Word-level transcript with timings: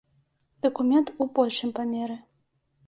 Дакумент 0.67 1.07
у 1.21 1.31
большым 1.37 1.69
памеры. 1.79 2.15